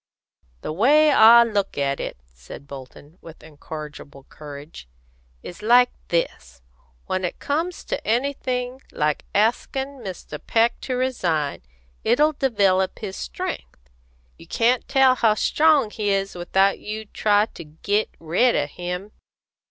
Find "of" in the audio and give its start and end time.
18.55-18.71